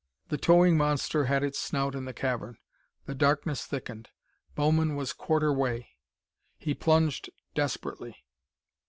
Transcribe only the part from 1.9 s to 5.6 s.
in the cavern. The darkness thickened. Bowman was quarter